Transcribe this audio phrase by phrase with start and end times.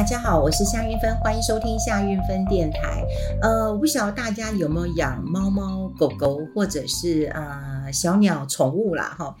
[0.00, 3.04] 大家好，我是夏韵芬，欢迎收听夏韵芬电台。
[3.42, 9.36] 呃，我不晓得大家有没有养猫猫狗狗，或者是呃小鸟宠物啦哈。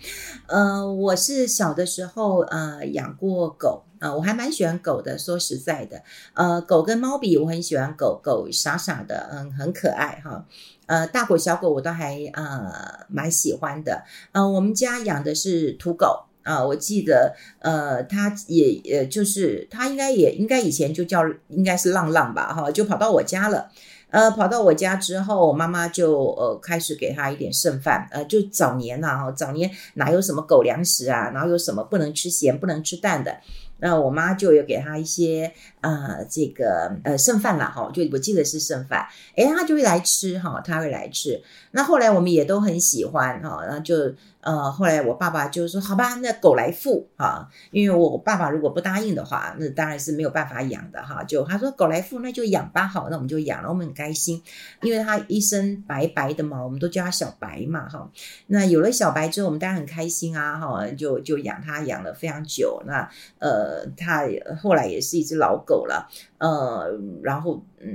[0.48, 5.16] 呃，我是小的时候呃养过狗，呃，我还蛮喜欢狗的。
[5.16, 6.02] 说实在的，
[6.34, 10.44] 呃，狗跟猫比，我很喜欢狗狗，傻傻的，嗯，很可爱哈。
[10.84, 12.70] 呃，大狗小狗我都还呃
[13.08, 14.02] 蛮喜欢的。
[14.32, 16.26] 呃，我们家养的是土狗。
[16.42, 23.70] 啊，我记得，呃，他也，呃，就是他应该也应该以前就叫，应该是浪浪吧，哈，就跑到我家了，
[24.10, 33.36] 呃，跑到我家之后，我妈妈就呃开始给他一点剩饭，呃，就早年呐，哈，早年哪有什么狗粮食啊，哪有什么不能吃咸、不能吃淡的。
[33.82, 41.40] 那我妈就有给他一些呃这个呃剩饭了哈，就我记得是剩饭，诶，他就会来吃哈，他会来吃。
[41.72, 43.94] 那后来我们也都很喜欢哈，然后就
[44.40, 51.22] 呃后来我爸爸就说好吧，那狗来付哈，因为我爸爸如果不答应的话，那当然是没有办法养的哈。
[51.22, 54.42] 就他说狗来付，那就养吧，好，那我们就养了，我们很开心，
[54.82, 58.10] 因为他一身白白的毛，我们都叫他小白嘛哈。
[58.48, 63.60] 那有了小白之后，我们当然很开心啊哈，就就养他养了非常久，那呃。
[63.60, 64.22] 呃，他
[64.62, 67.88] 后来也是一只老狗狗了，呃，然后嗯，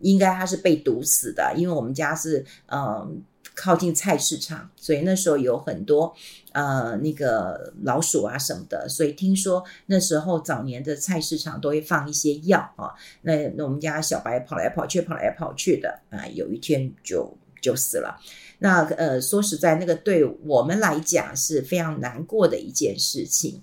[0.00, 3.06] 应该他是被毒死的，因为我们家是呃
[3.54, 6.14] 靠近菜市场，所以那时候有很多
[6.52, 18.18] 呃那个老鼠啊什么的，所以听说那时候早年的菜市场都会放一些药啊，那那我们家小白跑来跑去，跑来跑去的啊，有一天就就死了。
[18.62, 23.62] 那呃说实在，那个对我们来讲是非常难过的一件事情。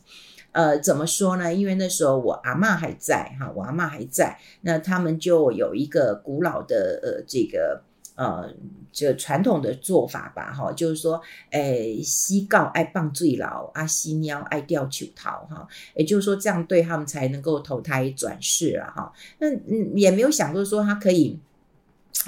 [0.58, 1.54] 呃，怎么说呢？
[1.54, 7.84] 因为那时候我阿嬷还在哈，我阿嬷还在，那他们就有一个古老的呃这个
[8.16, 8.50] 呃
[8.92, 19.14] 这传统的做法吧哈，就是说，诶，西告爱棒最牢，阿西喵爱吊球桃哈，也就是说这样对他们才能够投胎转世啊哈。
[19.38, 21.40] 那嗯也没有想过说他可以。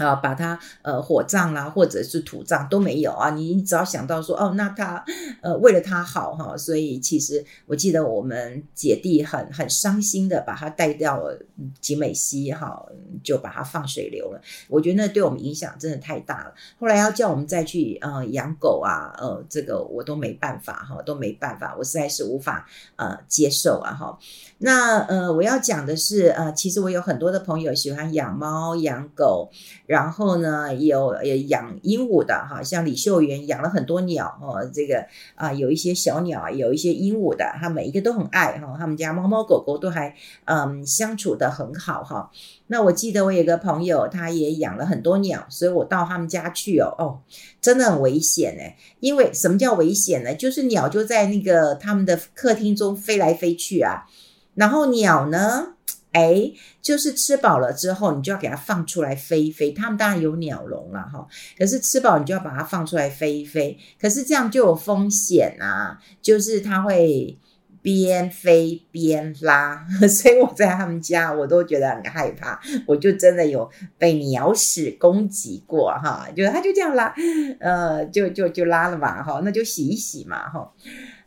[0.05, 3.29] 啊，把它呃火葬啦，或者是土葬都没有啊。
[3.31, 5.03] 你只要想到说，哦，那他
[5.41, 11.39] 呃为了他好哈，所以其实我记得我们姐弟很很伤心的把他带到了
[11.81, 12.85] 景美溪哈，
[13.23, 14.41] 就把他放水流了。
[14.67, 16.53] 我觉得那对我们影响真的太大了。
[16.79, 24.17] 后来要叫我们再去呃养狗啊，呃这个我都没办法哈，都没办法，我实在是无法呃接受啊哈。
[24.59, 29.49] 那呃我要讲的是呃，其实我有很多的朋友喜欢养猫养狗。
[29.89, 40.13] 然后呢，有也养鹦鹉的哈，像李秀媛养了很多鸟哦，这个啊有一些小鸟，有一些鹦鹉的，他每一个都很爱哈，他们家猫猫狗狗都还
[40.45, 42.29] 嗯相处得很好哈。
[42.67, 47.17] 那我记得我有个朋友，他也养了很多鸟，所以我到他们家去哦，哦，
[47.59, 50.35] 真的很危险诶，因为什么叫危险呢？
[50.35, 54.05] 就是鸟就在那个他们的客厅中飞来飞去啊，
[54.53, 55.73] 然后鸟呢？
[56.11, 59.71] 哎，就是吃饱了之后，你就要给它放出来飞一飞。
[59.71, 63.77] 他们当然有鸟笼了哈，可是吃饱你就要把它放出来飞一飞。
[64.01, 67.37] 可是这样就有风险啊，就是它会
[67.83, 72.59] 边飞边拉， 所以我在他们家我都觉得很害怕。
[72.87, 73.69] 我就真的有
[73.99, 77.13] 被鸟屎攻击过哈，就是它就这样拉，
[77.59, 80.73] 呃，就就就拉了吧哈，那就洗一洗嘛哈。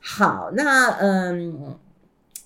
[0.01, 1.79] 好，那嗯。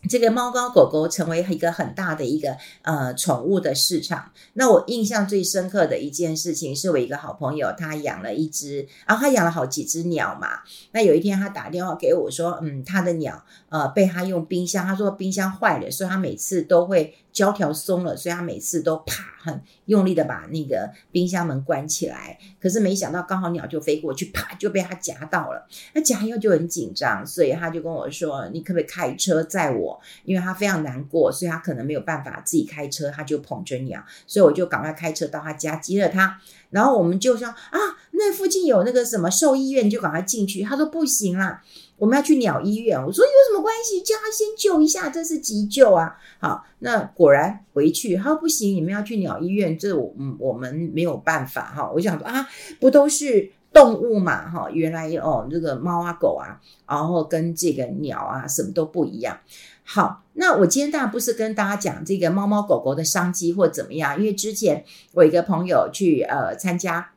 [0.08, 4.30] 这个猫猫狗狗成为一个很大的一个呃宠物的市场。
[4.54, 10.60] 那我印象最深刻的一件事情，是我一个好朋友，他养了一只然后，他养了好几只鸟嘛。
[10.92, 17.14] 那有一天他打电话给我说，嗯，他的鸟呃被他用冰箱，他说冰箱坏了，所以他每次都会。
[17.36, 22.38] 胶条松了，所以他每次都啪很用力的把那个冰箱门关起来。
[22.58, 25.68] 可是没想到刚好鸟就飞过去，啪就被他夹到了。
[25.92, 36.40] 那夹又就很紧张，所以他就跟我说：“你可不可以开车载我？”因为他非常难过，所以他可能没有办法自己开车，他就捧着鸟，所以我就赶快开车到他家接了他。
[36.70, 37.78] 然后我们就说：“啊，
[38.12, 41.62] 那附近有那个什么兽医院，就赶快进去。”他说：“不行啦。”
[41.98, 44.02] 我们要去鸟医院，我说有什么关系？
[44.02, 46.14] 叫他先救一下，这是急救啊！
[46.38, 51.90] 好，那果然回去，他说不行，你们要去鸟医院，这我嗯我们没有办法哈。
[51.94, 52.46] 我想说啊，
[52.78, 54.68] 不都是动物嘛哈？
[54.70, 59.38] 原来哦，这个猫啊狗啊，然后跟这个鸟啊什么都不一样。
[59.82, 64.84] 好，那我今天当然不是跟大家讲这个猫猫狗狗的商机或怎么样，因为之前
[65.14, 67.10] 我一个朋友去呃参加。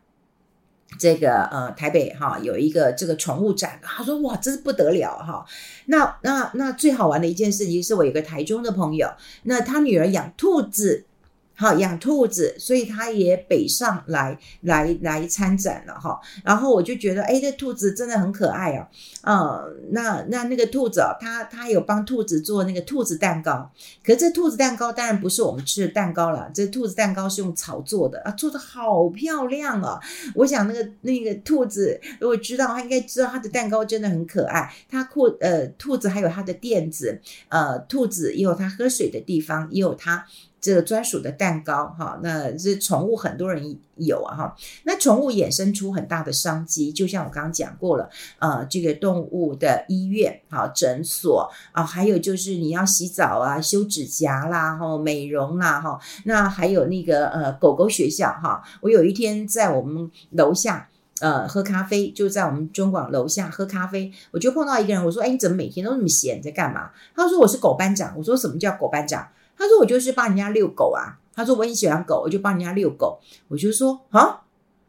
[0.97, 5.45] 这个呃，台北哈有一个这个宠物展，他说哇，真是不得了哈。
[5.85, 9.11] 那那那最好玩的一件事情是我有个台中的朋友，
[9.43, 11.05] 那他女儿养兔子。
[11.59, 16.17] 好养兔子，所以他也北上来来来参展了哈。
[16.41, 18.87] 然后我就觉得，哎，这兔子真的很可爱啊。
[19.23, 23.69] 呃，那那那个兔子哦，他他有帮兔子做那个兔子蛋糕。
[24.05, 29.99] 可是这兔子蛋糕当然不是我们吃的蛋糕了，这兔子蛋糕是用草做的啊，做的好漂亮啊。
[30.35, 34.73] 我想那个那个兔子如果知道，他应该知道他的蛋糕真的很可爱。
[34.89, 37.19] 他裤呃，兔子还有他的垫子，
[37.49, 40.25] 呃，兔子也有它喝水的地方，也有它。
[40.61, 48.09] 这个专属的蛋糕，哈，那这宠物很多人有啊，哈，那宠物衍生出很大的商机，就像我刚刚讲过了，
[48.39, 60.89] 呃，这个动物的医院，哈，诊所啊，还有就是你要洗澡啊、修指甲啦，哈，美容啦，哈，那还有那个呃狗狗学校，哈，我有一天在我们楼下，
[61.21, 66.91] 呃，喝咖啡，就在我们中广楼下喝咖啡，我就碰到一个人，我说，哎，你怎么每天都那么闲，在干嘛？
[67.15, 69.25] 他说我是狗班长，我说什么叫狗班长？
[69.59, 73.19] 他说：“我就是帮人家遛狗啊。”他说：“我很喜欢狗，我就帮人家遛狗。”
[73.49, 74.41] 我就说：“啊，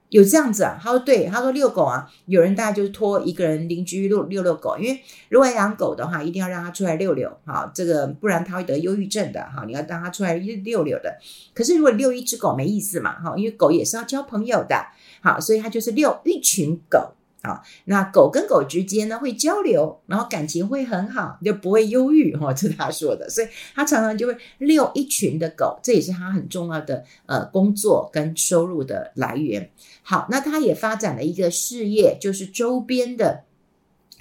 [0.09, 11.19] 有这样子啊？”他说：“对。”他说：“遛狗啊，有人大概就是托一个人邻居遛遛遛狗，因为如果养狗的话，一定要让他出来遛遛，哈，这个不然他会得忧郁症的，哈，你要让他出来遛遛的。
[11.53, 14.87] 可是如果遛一只狗没意思嘛，哈，因为狗也是要交朋友的，
[15.21, 29.71] 好，所以他就是遛一群狗。”啊，那狗跟狗之间呢会交流，然后感情会很好，就不会忧郁哈，这 是他说的，所以他常常就会遛一群的狗，这也是他很重要的呃工作跟收入的来源。
[30.03, 33.45] 好，那他也发展了一个事业，就是周边的。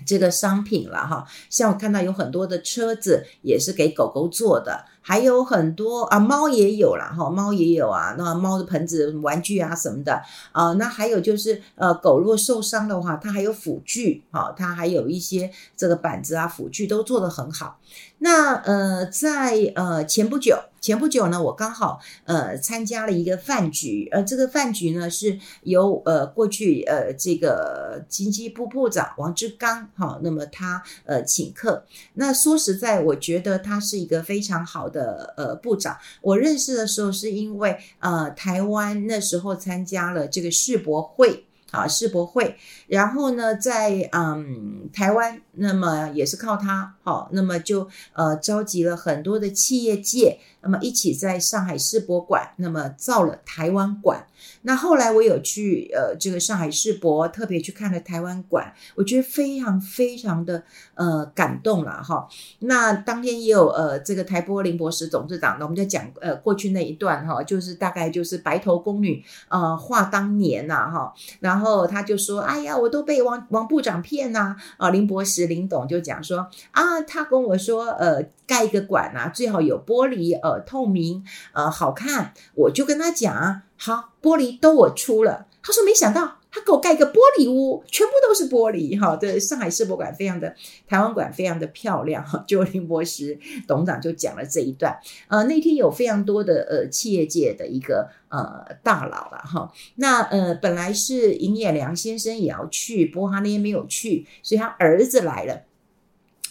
[0.06, 10.21] 这个商品了哈，像我看到有很多的车子也是给狗狗做的，还有很多啊，猫也有了哈，猫也有啊，那猫的盆子、玩具啊什么的
[10.51, 17.79] 啊，那还有就是呃，狗如果受伤的话，它还有辅具哈，它还有一些这个板子啊、辅具都做得很好。
[18.19, 20.57] 那呃，在呃前不久。
[20.81, 31.83] 前不久呢，我刚好呃参加了一个饭局，呃，这个饭局呢是由呃过去呃这个经济部部长王志刚哈，那么他呃请客。
[32.13, 35.98] 那说实在，我觉得他是一个非常好的呃部长。
[36.21, 41.45] 我认识的时候是因为呃台湾那时候参加了这个世博会。
[41.71, 42.56] 啊，世博会，
[42.88, 54.25] 然后呢，在嗯台湾，那么也是靠他，好，那么就呃召集了很多的企业界，那么一起在上海世博馆，那么造了台湾馆。
[54.61, 60.63] 那后来我有去呃这个上海世博，特别去看了台湾馆，我觉得非常非常的
[60.95, 62.27] 呃感动了哈。
[62.59, 83.63] 那当天也有呃这个台玻林博士董事长，那我们就讲呃过去那一段哈，就是大概就是白头宫女呃话当年呐哈，然后他就说，哎呀，我都被王王部长骗呐啊，林博士林董就讲说啊，他跟我说呃盖一个馆呐，最好有玻璃呃透明呃好看，我就跟他讲。
[83.81, 85.48] 好，玻璃都我出了。
[85.63, 89.00] 他说没想到给我盖一个玻璃屋，全部都是玻璃。
[89.00, 90.53] 哈，对，上海世博馆非常的，
[90.88, 92.23] 台湾馆非常的漂亮。
[92.23, 94.97] 哈， 就林博士董事长就讲了这一段。
[95.27, 99.71] 呃，那天有非常多的呃企业界的一个呃大佬了哈。
[99.95, 105.61] 那呃本来是尹野良先生也要去，不过他那天没有去，所以他儿子来了。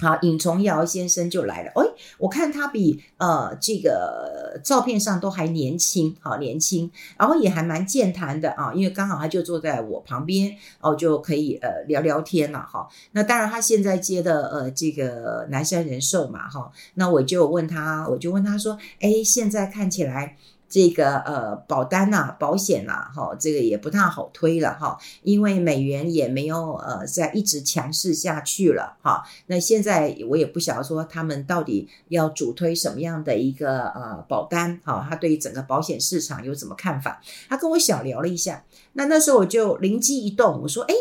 [0.00, 1.72] 好，尹崇尧先生就来了。
[1.74, 1.82] 哎，
[2.18, 12.88] 我看他比呃这个照片上都还年轻，好年轻，然后也还蛮健谈的啊，因为刚好他就坐在我旁边，哦就可以呃聊聊天了哈。
[13.12, 20.36] 那当然他现在接的呃这个南山人寿嘛哈，那我就问他，我就问他说，哎，现在看起来。
[20.68, 29.22] 这个呃保单呐、保险呐、啊，哈，这个也不太好推了哈，因为美元也没有呃再一直强势下去了哈。
[29.46, 37.20] 那现在我也不晓得说他们到底要主推什么样的一个呃保单哈，他对于整个保险市场有什么看法？
[37.48, 40.94] 他跟我小聊了一下，那那时候我就灵机一动，我说：哎，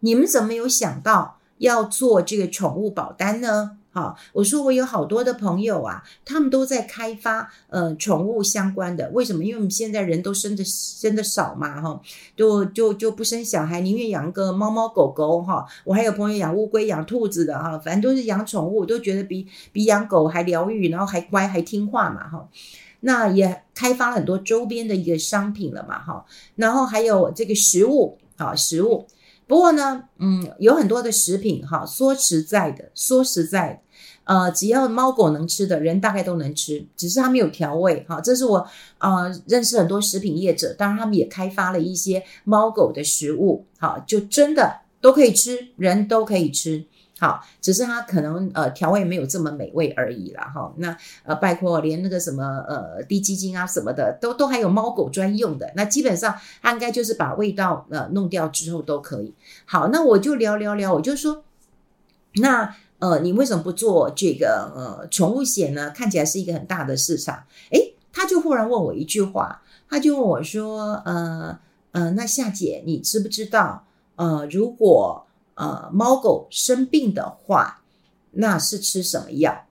[0.00, 3.78] 你们怎么有想到要做这个宠物保单呢？
[3.98, 9.10] 好，我说我有好多的朋友啊，他们都在开发呃宠物相关的。
[9.12, 9.42] 为什么？
[9.42, 12.00] 因为我们现在人都生的生的少嘛，哈，
[12.36, 15.66] 就就就不生小孩，宁愿养个猫猫狗狗哈。
[15.82, 22.48] 我还有朋友养乌龟、养兔子的哈，反正都是养宠物，都觉得比比养狗还疗愈，然后还乖还听话嘛，哈。
[23.00, 26.24] 那也开发了很多周边的一个商品了嘛，哈。
[26.54, 29.06] 然后还有这个食物啊，食物。
[29.46, 33.80] 不过呢，嗯，有很多的食品哈，说实在的，说实在的，
[34.28, 38.20] 呃，只要猫狗能吃的人大概都能吃，只是它没有调味哈。
[38.20, 38.68] 这是我
[38.98, 46.84] 呃认识很多食品业者，当然他们也开发了一些猫狗的食物，好，就真的都可以吃，人都可以吃。
[47.18, 50.72] 好，只是它可能呃调味没有这么美味而已啦哈。
[50.76, 50.94] 那
[51.24, 55.72] 呃，包括连那个什么呃滴鸡精啊什么的，都都还有猫狗专用的。
[55.74, 59.34] 那基本上它应该就是把味道呃弄掉之后都可以。
[59.64, 61.42] 好，那我就聊聊聊，我就说，
[62.34, 65.90] 那呃你为什么不做这个呃宠物险呢？
[65.90, 67.44] 看起来是一个很大的市场。
[67.70, 71.58] 诶，他就忽然问我一句话，他就问我说，呃
[71.92, 73.84] 呃，那夏姐你知不知道
[74.16, 75.24] 呃如果
[75.54, 77.82] 呃，猫狗生病的话，
[78.30, 79.64] 那是吃什么药？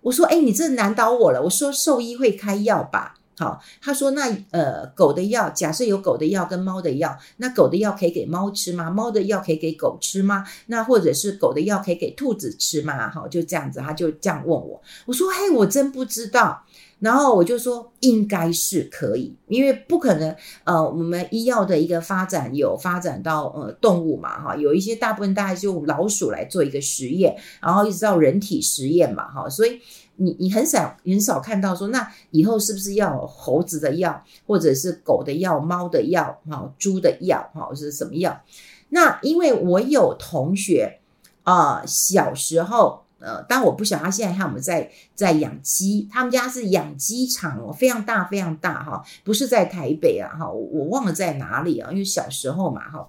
[0.00, 1.42] 我说，哎，你这难倒我了。
[1.42, 3.15] 我说，兽医会开药吧？
[3.38, 8.88] 好，他说，那呃，狗的药，假设有狗的药跟猫的药，那狗的药可以给猫吃吗？
[8.90, 10.44] 猫的药可以给狗吃吗？
[10.66, 13.10] 那或者是狗的药可以给兔子吃吗？
[13.10, 14.80] 好，就这样子，他就这样问我。
[15.04, 16.62] 我说，嘿，我真不知道。
[16.98, 29.78] 然后我就说应该是可以，因为不可能，呃，我们医药的一个发展有发展到呃动物嘛，哈，有一些大部分大概就用老鼠来做一个实验，然后一直到人体实验嘛，哈，所以
[30.16, 38.40] 你你很少很少看到说，那以后是不是要猴子的药，或者是狗的药、猫的药，哈，猪的药，哈，是什么药？
[38.88, 41.00] 那因为我有同学
[41.44, 43.02] 啊，小时候。
[43.18, 53.08] 呃，但我不晓得他现在他们在在养鸡，他们家是养鸡场哦，非常大非常大哈，不是在台北啊哈，我忘了在哪里啊，因为小时候嘛哈，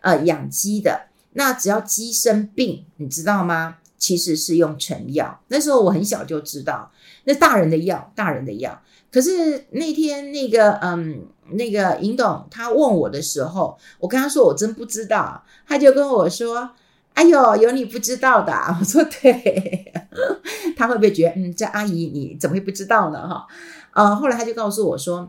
[0.00, 3.78] 呃，养鸡的，那只要鸡生病，你知道吗？
[3.98, 6.90] 其实是用成药，那时候我很小就知道，
[7.24, 8.80] 那大人的药，大人的药。
[9.10, 16.70] 可是那天那个嗯，那个尹董他问我的时候，我跟他说我真不知道，他就跟我说。
[17.14, 18.52] 哎呦，有你不知道的！
[18.78, 19.92] 我说对，
[20.78, 23.28] 他会不会觉得，嗯，这阿姨你怎么会不知道呢？
[23.28, 23.44] 哈，
[23.92, 25.28] 呃，后来他就告诉我说，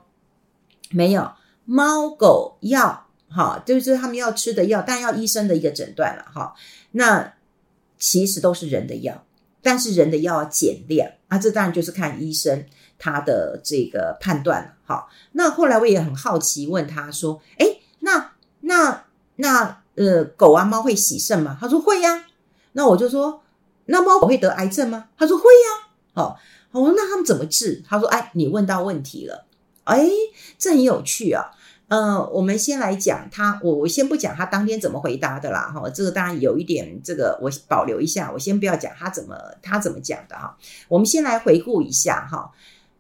[0.92, 1.32] 没有
[1.66, 6.54] 猫狗药，哈，就是他们要吃的药，但要医生的一个诊断了，哈。
[6.92, 7.34] 那
[8.00, 9.26] 其实都是人的药，
[9.62, 12.66] 但是人的药要减量啊，这当然就是看医生
[12.98, 15.08] 他的这个判断了，哈。
[15.34, 19.84] 那后来我也很好奇，问他说，哎，那那那。
[19.96, 21.58] 呃，狗啊，猫会洗肾吗？
[21.60, 22.24] 他说会呀。
[22.72, 23.44] 那我就说，
[23.88, 25.10] 那猫狗会得癌症吗？
[25.18, 25.90] 他说会呀。
[26.14, 26.40] 好，
[26.72, 27.84] 我说那他们怎么治？
[27.86, 29.46] 他说，哎，你问到问题了。
[29.84, 30.10] 哎，
[30.58, 31.52] 这很有趣啊。
[31.90, 35.72] 呃，我们先来讲他，我我先不讲他当天怎么回答的啦。
[35.76, 40.58] 哈，这个当然有一点，这个我保留一下，我先不要讲他怎么他怎么讲的哈。
[40.88, 42.52] 我们先来回顾一下哈。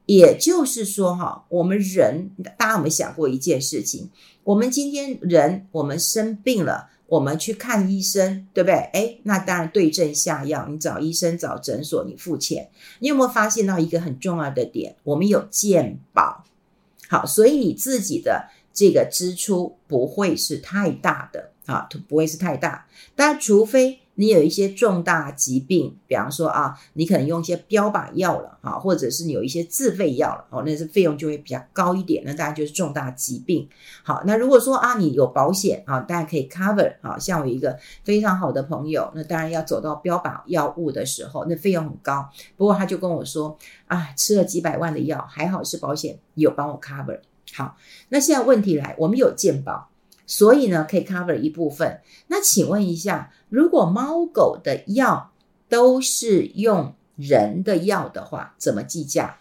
[0.07, 4.09] 也就是说哈，我们人，大家有没有想过一件事情？
[4.43, 8.75] 我们今天人，我们生病了，我们去看医生，对不对？
[8.93, 12.71] 诶，那当然对症下药，你找医生、找诊所，你付钱。
[12.97, 14.95] 你有没有发现到一个很重要的点？
[15.03, 16.43] 我们有健保，
[17.07, 18.49] 好，所以你自己的
[18.79, 23.99] 这个支出不会是太大的啊，不会是太大，但除非。
[24.15, 32.21] 你有一些重大疾病，比方说啊，你可能用一些标靶药了啊，或者是你有一些自费药了哦，那是费用就会比较高一点。
[32.25, 33.65] 那当然就是重大疾病。
[34.03, 37.17] 好，那如果说啊，你有保险啊，大家可以 cover 啊。
[37.17, 42.29] 像我一个非常好的朋友，那当然要走到标靶药物的时候，那费用很高。
[42.57, 43.57] 不过他就跟我说
[43.87, 47.21] 啊，吃了几百万的药，还好是保险有帮我 cover。
[47.53, 47.77] 好，
[48.09, 49.89] 那现在问题来，我们有健保。
[50.25, 52.01] 所以呢，可以 cover 一部分。
[52.27, 55.31] 那请问一下，如果猫狗的药
[55.67, 59.39] 都是用人的药的话，怎么计价？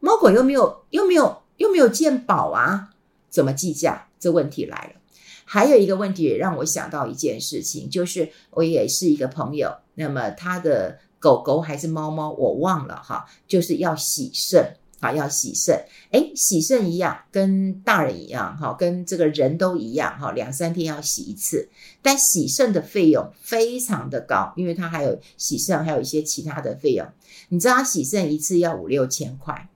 [0.00, 2.90] 猫狗又没有又没有又没有健保啊，
[3.30, 4.08] 怎么计价？
[4.20, 5.00] 这问题来了。
[5.46, 14.76] 还有一个问题也让我想到一件事情，就是我也是一个朋友，那么他的狗狗还是猫猫，我忘了哈，就是要洗肾。
[15.00, 21.68] 啊，要洗肾，诶，洗肾一样，跟大人一样，哈，跟这个人都一样，哈，两三天要洗一次。
[22.02, 27.06] 但洗肾的费用非常的高，因为它还有洗肾，还有一些其他的费用。
[27.50, 29.68] 你知道，他洗肾一次要五六千块，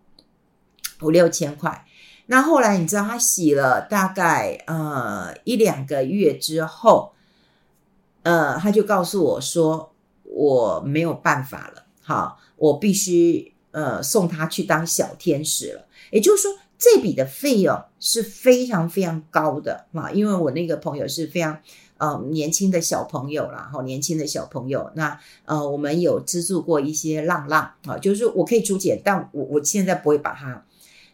[1.03, 1.87] 五六千块。
[2.27, 7.13] 那后来你知道，他洗了大概呃一两个月之后，
[8.25, 9.93] 呃，他就告诉我说，
[10.25, 13.52] 我没有办法了，好，我必须。
[13.73, 20.11] 呃，送他去当小天使了，也就是说，这笔的费用是非常非常高的啊。
[20.13, 21.59] 因为我那个朋友是非常
[21.99, 24.91] 呃年轻的小朋友啦，哈，年轻的小朋友。
[24.95, 30.65] 那呃，我们有资助过一些浪浪啊，就是我可以出钱，但我我现在不会把他，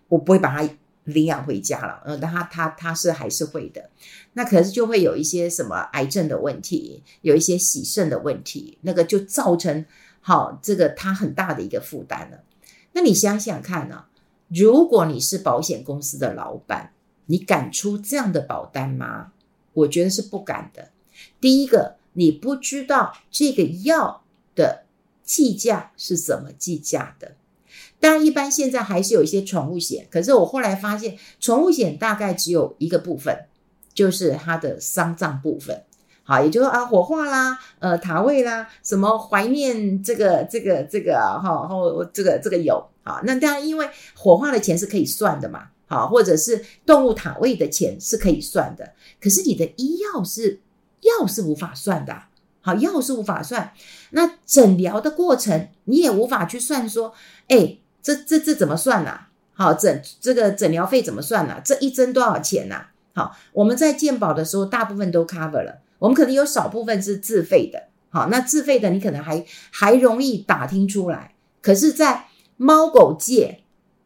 [0.09, 0.69] 我不会把他
[1.05, 2.03] 领养回家了。
[2.05, 3.91] 呃，但他他他是还是会的。
[4.33, 9.85] 那可是就会有一些什么癌症的问题，有一些洗肾的问题，那个就造成
[10.21, 12.39] 好这个他很大的一个负担了。
[12.99, 14.09] 那你想想看呢、啊？
[14.49, 16.93] 如果你是保险公司的老板，
[17.27, 19.31] 你敢出这样的保单吗？
[19.73, 20.91] 我觉得是不敢的。
[21.41, 24.25] 第一个，你不知道这个药
[24.57, 24.83] 的
[25.23, 27.37] 计价是怎么计价的。
[28.01, 33.45] 当然，一般现在还是有一些宠物险，可是我后来发现，宠物险大概只有一个部分，
[33.95, 35.85] 就是它的丧葬部分。
[36.29, 43.23] 好，也就是说啊，火化啦，呃，塔位啦，什么怀念这个这个这个哈，然后这个这个有啊。
[43.25, 48.93] 那当然，因为火化的钱是可以算的嘛，好，或者是动物塔位的钱是可以算的。
[49.19, 50.61] 可是你的医药是
[51.01, 52.25] 药是无法算的，
[52.61, 53.73] 好，药是无法算。
[54.11, 57.15] 那诊疗的过程你也无法去算说，
[57.49, 59.19] 哎，这这这怎么算呢？
[59.55, 61.63] 好，诊这个诊疗费怎么算呢？
[61.65, 62.83] 这一针多少钱呢？
[63.15, 65.81] 好，我们在健保的时候，大部分都 cover 了。
[65.99, 72.27] 我们可能有少部分是自费的，好，那自费的你可能还还容易打听出来，可是，在
[72.57, 73.61] 猫狗界，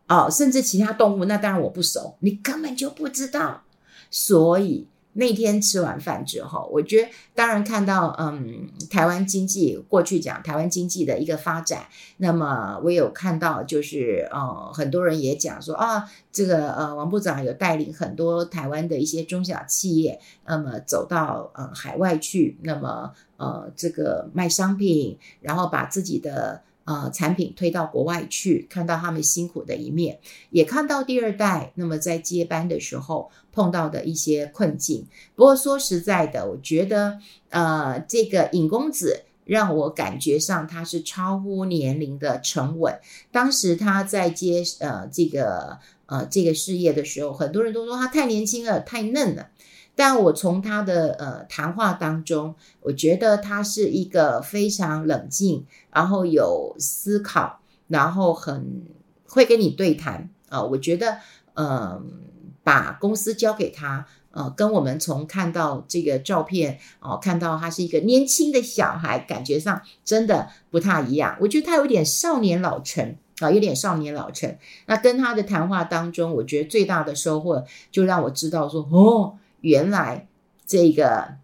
[0.06, 3.64] 啊，甚至其他动物，那当然我不熟，你根本就不知道，
[4.10, 4.88] 所以。
[5.14, 26.62] 那天吃完饭之后，我觉得当然看到，嗯，台湾经济过去讲台湾经济的一个发展，那么我有看到，就是呃，很多人也讲说啊，这个呃，王部长有带领很多台湾的一些中小企业，那么走到呃海外去，那么呃这个卖商品，然后把自己的。
[26.84, 30.18] 呃，产品推到国外去，看到他们辛苦的一面，
[30.50, 35.06] 也看到第二代那么在接班的时候碰到的一些困境。
[35.36, 37.18] 不过说实在的，我觉得
[37.50, 42.98] 呃，这个尹公子让我感觉上他是超乎年龄的沉稳。
[43.30, 49.50] 当时他在接呃这个呃这个事业的时候，很多人都说他太年轻了，太嫩了。
[49.94, 58.86] 但我从他的呃谈话当中，我觉得他是一个非常冷静，然后有思考，然后很
[59.28, 61.18] 会跟你对谈啊、我觉得，
[61.54, 62.02] 嗯、呃，
[62.64, 71.36] 把公司交给他，呃，跟我们从看到这个照片哦、看到他是一个年轻的小孩，感觉上真的不太一样。
[71.38, 74.56] 我觉得他有点少年老成啊、有点少年老成。
[74.86, 79.36] 那跟他的谈话当中，我觉得最大的收获就让我知道说，哦。
[79.62, 80.28] 原来
[80.66, 81.36] 这个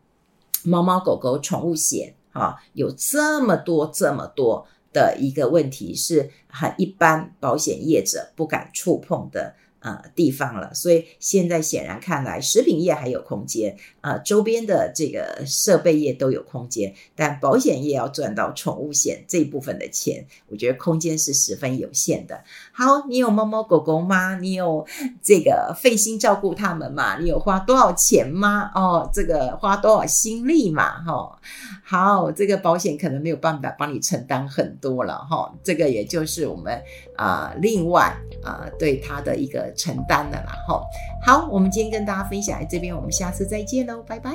[0.62, 9.54] 猫猫狗狗宠物险啊，有这么多这么多的一个问题，是很一般保险业者不敢触碰的。
[9.80, 22.42] 呃，地方了，所以现在显然看来，食品业还有空间，呃，周边的这个设备业都有空间，但保险业要赚到宠物险这一部分的钱，我觉得空间是十分有限的。
[22.72, 24.36] 好，你有猫猫狗狗吗？
[24.40, 24.84] 你有
[25.22, 27.16] 这个费心照顾他们吗？
[27.20, 28.72] 你有花多少钱吗？
[28.74, 31.04] 哦，这个花多少心力嘛？
[31.04, 31.38] 哈、哦，
[31.84, 36.82] 好，这个保险可能没有办法帮你承担很多了，哈、哦，这个也就是我们
[37.14, 38.12] 啊、另外
[38.42, 39.67] 啊、对它的一个。
[39.74, 40.86] 承担的啦，吼，
[41.20, 44.32] 好，我们今天跟大家分享在这边，我们下次再见喽，拜拜。